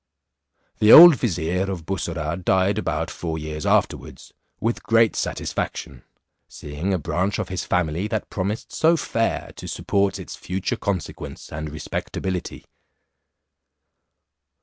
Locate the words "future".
10.35-10.75